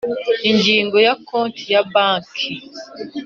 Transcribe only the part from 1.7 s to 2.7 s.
ya banki